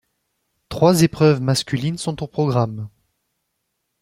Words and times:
Trois 0.69 1.03
épreuves 1.03 1.41
masculines 1.41 1.99
sont 1.99 2.23
au 2.23 2.27
programme. 2.27 2.89